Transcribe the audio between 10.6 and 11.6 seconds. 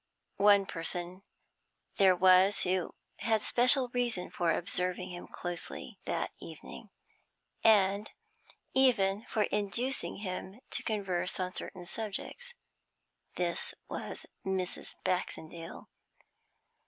to converse on